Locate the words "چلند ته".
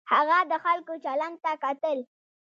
1.05-1.51